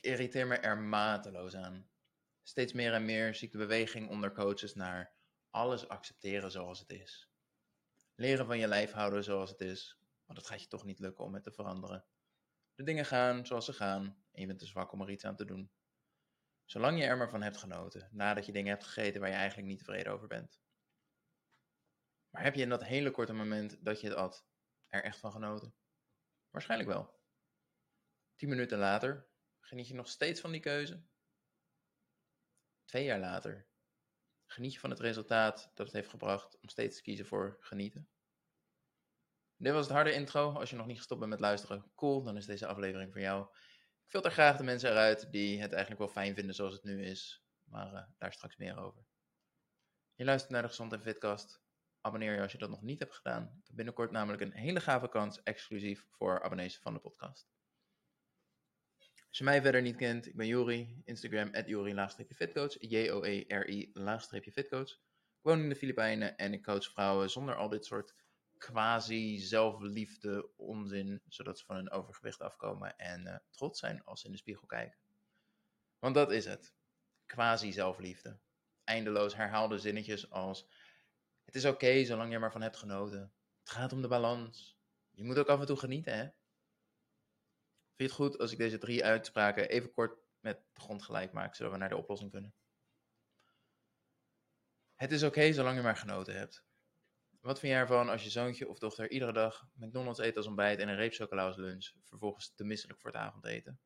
[0.00, 1.90] Ik irriteer me er mateloos aan.
[2.42, 5.14] Steeds meer en meer zie ik de beweging onder coaches naar
[5.50, 7.30] alles accepteren zoals het is.
[8.14, 11.24] Leren van je lijf houden zoals het is, want dat gaat je toch niet lukken
[11.24, 12.04] om het te veranderen.
[12.74, 15.36] De dingen gaan zoals ze gaan en je bent te zwak om er iets aan
[15.36, 15.70] te doen.
[16.64, 19.68] Zolang je er maar van hebt genoten, nadat je dingen hebt gegeten waar je eigenlijk
[19.68, 20.60] niet tevreden over bent.
[22.30, 24.46] Maar heb je in dat hele korte moment dat je het at,
[24.88, 25.74] er echt van genoten?
[26.50, 27.18] Waarschijnlijk wel.
[28.36, 29.29] Tien minuten later
[29.70, 31.02] geniet je nog steeds van die keuze.
[32.84, 33.68] Twee jaar later
[34.46, 38.08] geniet je van het resultaat dat het heeft gebracht om steeds te kiezen voor genieten.
[39.56, 40.52] Dit was het harde intro.
[40.52, 43.42] Als je nog niet gestopt bent met luisteren, cool, dan is deze aflevering voor jou.
[44.04, 47.04] Ik filter graag de mensen eruit die het eigenlijk wel fijn vinden zoals het nu
[47.04, 47.42] is.
[47.64, 49.06] Maar uh, daar straks meer over.
[50.14, 51.62] Je luistert naar de Gezond en Fitcast.
[52.00, 53.62] Abonneer je als je dat nog niet hebt gedaan.
[53.72, 57.48] Binnenkort namelijk een hele gave kans exclusief voor abonnees van de podcast.
[59.30, 64.90] Als je mij verder niet kent, ik ben Jori, Instagram Jori-fitcoach, J-O-E-R-I-fitcoach.
[64.90, 68.14] Ik woon in de Filipijnen en ik coach vrouwen zonder al dit soort
[68.58, 74.32] quasi-zelfliefde onzin, zodat ze van hun overgewicht afkomen en uh, trots zijn als ze in
[74.32, 74.98] de spiegel kijken.
[75.98, 76.74] Want dat is het.
[77.26, 78.38] Quasi-zelfliefde.
[78.84, 80.68] Eindeloos herhaalde zinnetjes als:
[81.44, 83.32] Het is oké zolang je er maar van hebt genoten.
[83.60, 84.78] Het gaat om de balans.
[85.10, 86.28] Je moet ook af en toe genieten, hè?
[88.00, 91.32] Vind je het goed als ik deze drie uitspraken even kort met de grond gelijk
[91.32, 92.54] maak, zodat we naar de oplossing kunnen?
[94.94, 96.64] Het is oké zolang je maar genoten hebt.
[97.40, 100.78] Wat vind jij ervan als je zoontje of dochter iedere dag McDonald's eet als ontbijt
[100.78, 103.80] en een reep chocola als lunch, vervolgens te misselijk voor het avondeten?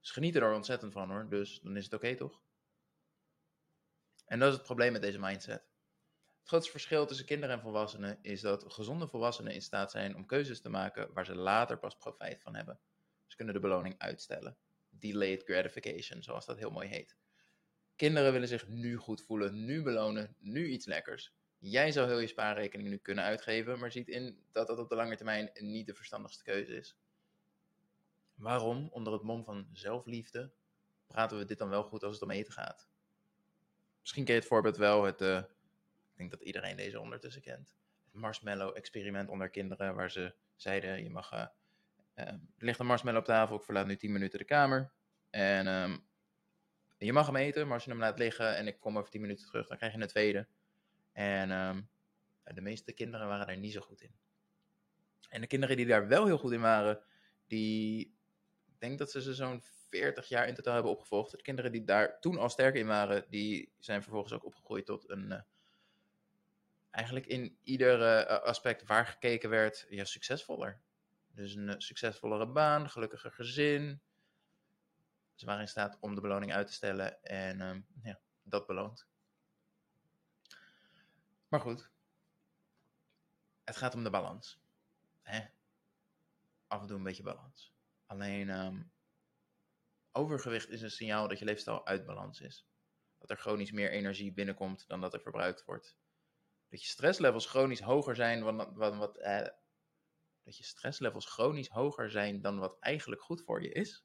[0.00, 2.42] Ze genieten er ontzettend van hoor, dus dan is het oké toch?
[4.24, 5.73] En dat is het probleem met deze mindset.
[6.44, 10.26] Het grootste verschil tussen kinderen en volwassenen is dat gezonde volwassenen in staat zijn om
[10.26, 12.80] keuzes te maken waar ze later pas profijt van hebben.
[13.26, 14.56] Ze kunnen de beloning uitstellen.
[14.90, 17.16] Delayed gratification, zoals dat heel mooi heet.
[17.96, 21.34] Kinderen willen zich nu goed voelen, nu belonen, nu iets lekkers.
[21.58, 24.94] Jij zou heel je spaarrekening nu kunnen uitgeven, maar ziet in dat dat op de
[24.94, 26.96] lange termijn niet de verstandigste keuze is.
[28.34, 30.52] Waarom, onder het mom van zelfliefde,
[31.06, 32.88] praten we dit dan wel goed als het om eten gaat?
[34.00, 35.42] Misschien ken je het voorbeeld wel, het, uh,
[36.14, 37.74] ik denk dat iedereen deze ondertussen kent.
[38.04, 41.46] Het marshmallow-experiment onder kinderen, waar ze zeiden, je mag, uh,
[42.16, 44.92] uh, er ligt een marshmallow op tafel, ik verlaat nu 10 minuten de kamer.
[45.30, 46.04] En um,
[46.98, 49.20] je mag hem eten, maar als je hem laat liggen en ik kom over 10
[49.20, 50.46] minuten terug, dan krijg je een tweede.
[51.12, 51.88] En um,
[52.44, 54.14] de meeste kinderen waren daar niet zo goed in.
[55.28, 57.02] En de kinderen die daar wel heel goed in waren,
[57.46, 58.00] die,
[58.66, 61.30] ik denk dat ze ze zo'n 40 jaar in totaal hebben opgevolgd.
[61.30, 65.10] De kinderen die daar toen al sterk in waren, die zijn vervolgens ook opgegroeid tot
[65.10, 65.40] een, uh,
[66.94, 70.80] eigenlijk in ieder uh, aspect waar gekeken werd, ja, succesvoller.
[71.26, 74.00] Dus een uh, succesvollere baan, gelukkiger gezin.
[75.34, 79.06] Ze waren in staat om de beloning uit te stellen en um, ja, dat beloont.
[81.48, 81.90] Maar goed,
[83.64, 84.60] het gaat om de balans.
[85.22, 85.44] Hè?
[86.66, 87.72] Af en toe een beetje balans.
[88.06, 88.92] Alleen um,
[90.12, 92.66] overgewicht is een signaal dat je leefstijl uit balans is.
[93.18, 95.96] Dat er chronisch meer energie binnenkomt dan dat er verbruikt wordt.
[96.74, 99.48] Dat je stresslevels chronisch hoger zijn dan wat, wat, eh,
[100.42, 104.04] dat je stresslevels chronisch hoger zijn dan wat eigenlijk goed voor je is,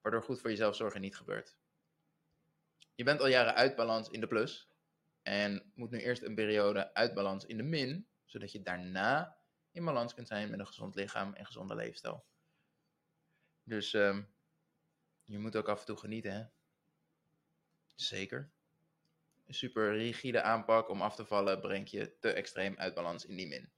[0.00, 1.56] waardoor goed voor jezelf zorgen niet gebeurt.
[2.94, 4.68] Je bent al jaren uit balans in de plus
[5.22, 9.38] en moet nu eerst een periode uit balans in de min, zodat je daarna
[9.70, 12.26] in balans kunt zijn met een gezond lichaam en gezonde leefstijl.
[13.62, 14.34] Dus um,
[15.24, 16.44] je moet ook af en toe genieten, hè?
[17.94, 18.52] Zeker.
[19.46, 23.36] Een super rigide aanpak om af te vallen brengt je te extreem uit balans in
[23.36, 23.72] die min.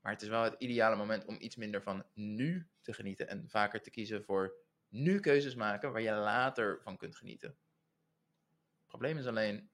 [0.00, 3.48] Maar het is wel het ideale moment om iets minder van nu te genieten en
[3.48, 4.54] vaker te kiezen voor
[4.88, 7.48] nu keuzes maken waar je later van kunt genieten.
[7.48, 9.70] Het probleem is alleen,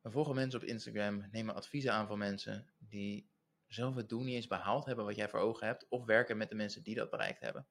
[0.00, 3.30] we volgen mensen op Instagram, nemen adviezen aan van mensen die
[3.66, 6.48] zelf het doel niet eens behaald hebben wat jij voor ogen hebt, of werken met
[6.48, 7.66] de mensen die dat bereikt hebben.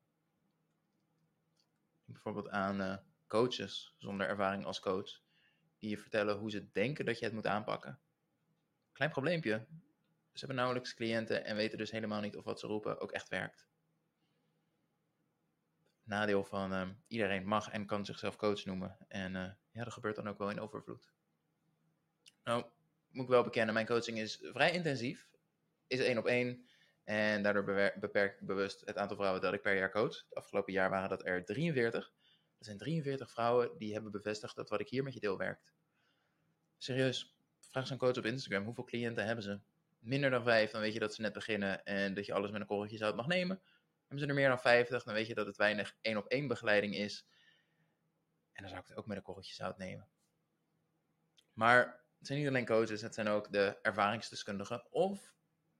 [2.06, 2.98] Bijvoorbeeld aan uh,
[3.32, 5.22] coaches zonder ervaring als coach,
[5.80, 8.00] die je vertellen hoe ze denken dat je het moet aanpakken.
[8.92, 9.66] Klein probleempje,
[10.34, 13.30] ze hebben nauwelijks cliënten en weten dus helemaal niet of wat ze roepen ook echt
[13.30, 13.68] werkt.
[16.04, 18.98] Nadeel van uh, iedereen mag en kan zichzelf coach noemen.
[19.08, 21.12] En uh, ja, dat gebeurt dan ook wel in overvloed.
[22.44, 22.66] Nou,
[23.10, 25.28] moet ik wel bekennen, mijn coaching is vrij intensief.
[25.88, 26.66] Is één op één.
[27.04, 27.64] En daardoor
[28.00, 30.16] beperk ik bewust het aantal vrouwen dat ik per jaar coach.
[30.16, 32.12] Het afgelopen jaar waren dat er 43.
[32.62, 35.72] Dat zijn 43 vrouwen die hebben bevestigd dat wat ik hier met je deel werkt.
[36.78, 39.60] Serieus, vraag zo'n coach op Instagram, hoeveel cliënten hebben ze?
[40.00, 42.62] Minder dan vijf, dan weet je dat ze net beginnen en dat je alles met
[42.62, 43.62] een korreltje zout mag nemen.
[44.00, 46.48] Hebben ze er meer dan 50, dan weet je dat het weinig één op één
[46.48, 47.28] begeleiding is.
[48.54, 50.08] En dan zou ik het ook met een korreltje zout nemen.
[51.54, 54.92] Maar het zijn niet alleen coaches, het zijn ook de ervaringsdeskundigen.
[54.92, 55.34] Of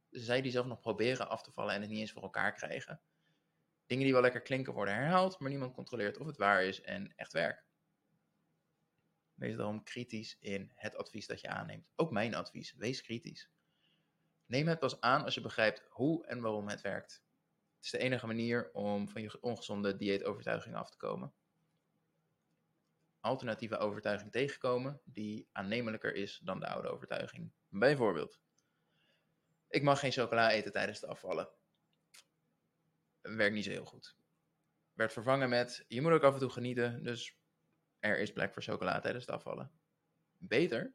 [0.10, 3.02] zij die zelf nog proberen af te vallen en het niet eens voor elkaar krijgen.
[3.92, 7.14] Dingen die wel lekker klinken worden herhaald, maar niemand controleert of het waar is en
[7.16, 7.66] echt werkt.
[9.34, 11.88] Wees daarom kritisch in het advies dat je aanneemt.
[11.96, 13.50] Ook mijn advies, wees kritisch.
[14.46, 17.24] Neem het pas aan als je begrijpt hoe en waarom het werkt.
[17.76, 21.34] Het is de enige manier om van je ongezonde dieetovertuiging af te komen.
[23.20, 27.52] Alternatieve overtuiging tegenkomen die aannemelijker is dan de oude overtuiging.
[27.70, 28.40] Bijvoorbeeld,
[29.68, 31.50] ik mag geen chocola eten tijdens het afvallen.
[33.22, 34.16] Werkt niet zo heel goed.
[34.94, 37.38] Werd vervangen met, je moet ook af en toe genieten, dus
[38.00, 39.72] er is plek voor chocola tijdens het afvallen.
[40.38, 40.94] Beter,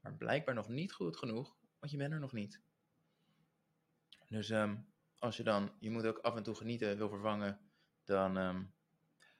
[0.00, 2.60] maar blijkbaar nog niet goed genoeg, want je bent er nog niet.
[4.28, 4.76] Dus ehm,
[5.18, 7.60] als je dan, je moet ook af en toe genieten, wil vervangen,
[8.04, 8.74] dan um,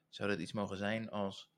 [0.09, 1.53] zou dat iets mogen zijn als,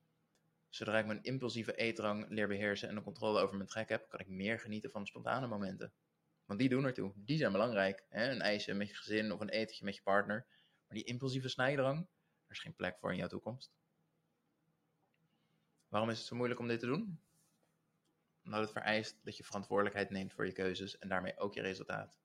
[0.68, 4.20] zodra ik mijn impulsieve eetdrang leer beheersen en de controle over mijn trek heb, kan
[4.20, 5.92] ik meer genieten van spontane momenten.
[6.46, 8.04] Want die doen ertoe, die zijn belangrijk.
[8.08, 8.30] Hè?
[8.30, 10.46] Een ijsje met je gezin of een etentje met je partner.
[10.86, 11.98] Maar die impulsieve snijdrang,
[12.46, 13.74] er is geen plek voor in jouw toekomst.
[15.88, 17.20] Waarom is het zo moeilijk om dit te doen?
[18.44, 22.18] Omdat het vereist dat je verantwoordelijkheid neemt voor je keuzes en daarmee ook je resultaat.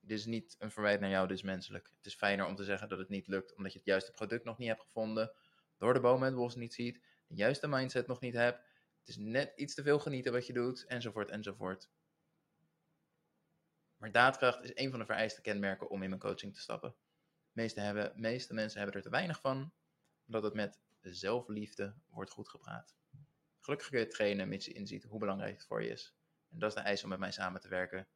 [0.00, 1.92] Dit is niet een verwijt naar jou, dit is menselijk.
[1.96, 4.44] Het is fijner om te zeggen dat het niet lukt omdat je het juiste product
[4.44, 5.32] nog niet hebt gevonden,
[5.76, 8.58] door de boom het bos niet ziet, de juiste mindset nog niet hebt,
[8.98, 11.90] het is net iets te veel genieten wat je doet, enzovoort, enzovoort.
[14.06, 16.90] Maar daadkracht is een van de vereiste kenmerken om in mijn coaching te stappen.
[17.52, 19.72] De meeste, hebben, meeste mensen hebben er te weinig van,
[20.26, 22.96] omdat het met zelfliefde wordt goed gepraat.
[23.60, 26.14] Gelukkig kun je trainen mits je inziet hoe belangrijk het voor je is.
[26.50, 28.08] En dat is de eis om met mij samen te werken.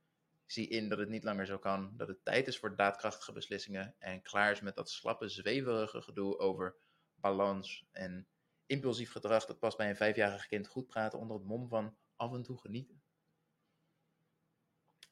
[0.46, 3.94] Zie in dat het niet langer zo kan, dat het tijd is voor daadkrachtige beslissingen
[3.98, 6.76] en klaar is met dat slappe, zweverige gedoe over
[7.14, 8.28] balans en
[8.66, 12.32] impulsief gedrag dat past bij een vijfjarig kind goed praten onder het mom van af
[12.32, 13.02] en toe genieten.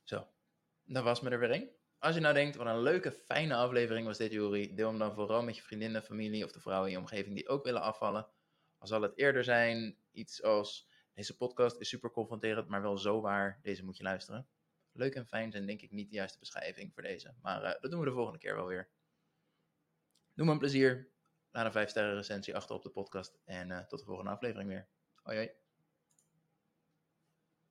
[0.03, 0.29] Zo,
[0.89, 1.71] dat was me er weer een.
[1.99, 5.15] Als je nou denkt, wat een leuke, fijne aflevering was dit, Juri, deel hem dan
[5.15, 8.29] vooral met je vriendinnen, familie of de vrouwen in je omgeving die ook willen afvallen.
[8.79, 13.21] Al zal het eerder zijn, iets als, deze podcast is super confronterend, maar wel zo
[13.21, 14.49] waar, deze moet je luisteren.
[14.93, 17.91] Leuk en fijn zijn denk ik niet de juiste beschrijving voor deze, maar uh, dat
[17.91, 18.89] doen we de volgende keer wel weer.
[20.35, 21.09] Doe me een plezier,
[21.51, 24.69] laat een 5 sterren recensie achter op de podcast en uh, tot de volgende aflevering
[24.69, 24.89] weer.
[25.23, 25.68] Hoi.